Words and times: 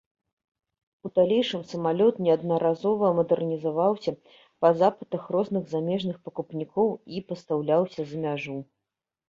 У 1.07 1.09
далейшым 1.17 1.61
самалёт 1.73 2.15
неаднаразова 2.27 3.11
мадэрнізаваўся 3.19 4.11
па 4.61 4.73
запытах 4.79 5.23
розных 5.37 5.63
замежных 5.77 6.15
пакупнікоў 6.25 6.87
і 7.17 7.25
пастаўляўся 7.31 8.01
за 8.11 8.17
мяжу. 8.29 8.57